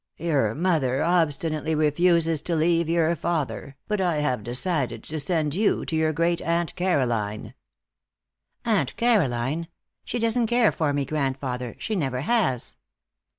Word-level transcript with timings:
Your 0.17 0.55
mother 0.55 1.03
obstinately 1.03 1.75
refuses 1.75 2.41
to 2.41 2.55
leave 2.55 2.89
your 2.89 3.15
father, 3.15 3.75
but 3.87 4.01
I 4.01 4.15
have 4.15 4.41
decided 4.43 5.03
to 5.03 5.19
send 5.19 5.53
you 5.53 5.85
to 5.85 5.95
your 5.95 6.11
grand 6.11 6.41
aunt 6.41 6.75
Caroline." 6.75 7.53
"Aunt 8.65 8.95
Caroline! 8.97 9.67
She 10.03 10.17
doesn't 10.17 10.47
care 10.47 10.71
for 10.71 10.91
me, 10.91 11.05
grandfather. 11.05 11.75
She 11.77 11.95
never 11.95 12.21
has." 12.21 12.77